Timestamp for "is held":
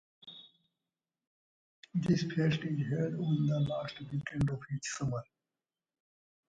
2.63-3.13